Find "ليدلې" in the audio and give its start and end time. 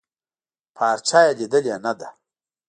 1.39-1.75